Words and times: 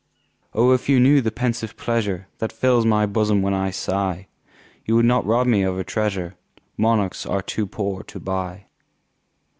Oh, 0.55 0.71
if 0.71 0.89
you 0.89 0.99
knew 0.99 1.21
the 1.21 1.29
pensive 1.29 1.77
pleasure 1.77 2.27
That 2.39 2.51
fills 2.51 2.87
my 2.87 3.05
bosom 3.05 3.43
when 3.43 3.53
I 3.53 3.69
sigh, 3.69 4.29
You 4.83 4.95
would 4.95 5.05
not 5.05 5.27
rob 5.27 5.45
me 5.45 5.61
of 5.61 5.77
a 5.77 5.83
treasure 5.83 6.33
Monarchs 6.75 7.23
are 7.23 7.43
too 7.43 7.67
poor 7.67 8.01
to 8.05 8.19
buy. 8.19 8.65